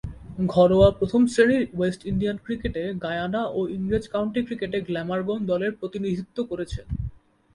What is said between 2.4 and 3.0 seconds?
ক্রিকেটে